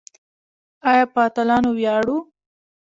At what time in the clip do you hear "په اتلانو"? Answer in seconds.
1.13-1.69